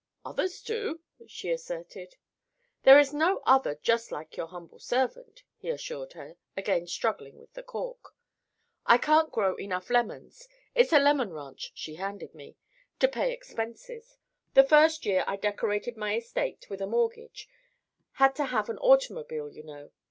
"Others 0.25 0.63
do," 0.63 1.01
she 1.27 1.51
asserted. 1.51 2.15
"There 2.81 2.97
is 2.97 3.13
no 3.13 3.43
other 3.45 3.75
just 3.83 4.11
like 4.11 4.35
your 4.35 4.47
humble 4.47 4.79
servant," 4.79 5.43
he 5.59 5.69
assured 5.69 6.13
her, 6.13 6.37
again 6.57 6.87
struggling 6.87 7.37
with 7.37 7.53
the 7.53 7.61
cork. 7.61 8.15
"I 8.87 8.97
can't 8.97 9.31
grow 9.31 9.55
enough 9.57 9.91
lemons—it's 9.91 10.91
a 10.91 10.97
lemon 10.97 11.31
ranch 11.31 11.71
she 11.75 11.97
handed 12.01 12.33
me—to 12.33 13.07
pay 13.09 13.31
expenses. 13.31 14.17
The 14.55 14.63
first 14.63 15.05
year 15.05 15.23
I 15.27 15.35
decorated 15.35 15.97
my 15.97 16.15
estate 16.15 16.67
with 16.67 16.81
a 16.81 16.87
mortgage; 16.87 17.47
had 18.13 18.33
to 18.37 18.45
have 18.45 18.69
an 18.71 18.79
automobile, 18.79 19.51
you 19.51 19.61
know. 19.61 19.91